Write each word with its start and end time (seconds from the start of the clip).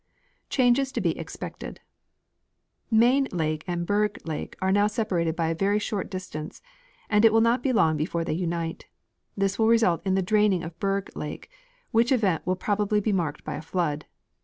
Changes 0.49 0.91
to 0.91 0.99
be 0.99 1.13
expcctecl. 1.13 1.77
Main 2.89 3.27
lake 3.31 3.63
and 3.67 3.85
Berg 3.85 4.17
lake 4.27 4.55
are 4.59 4.71
now 4.71 4.87
separated 4.87 5.35
by 5.35 5.49
a 5.49 5.53
very 5.53 5.77
short 5.77 6.09
distance, 6.09 6.59
and 7.07 7.23
it 7.23 7.31
will 7.31 7.39
not 7.39 7.61
be 7.61 7.71
long 7.71 7.97
before 7.97 8.23
they 8.23 8.33
unite. 8.33 8.87
This 9.37 9.59
will 9.59 9.67
result 9.67 10.01
in 10.03 10.15
the 10.15 10.23
draining 10.23 10.63
of 10.63 10.79
Berg 10.79 11.11
lake, 11.15 11.51
which 11.91 12.11
event 12.11 12.47
will 12.47 12.55
probably 12.55 12.99
be 12.99 13.13
marked 13.13 13.43
by 13.43 13.53
a 13.53 13.61
flood. 13.61 14.05